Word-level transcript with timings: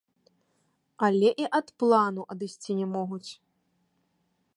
Але 1.07 1.29
і 1.43 1.45
ад 1.59 1.67
плану 1.83 2.21
адысці 2.35 2.71
не 2.79 2.87
могуць. 2.95 3.29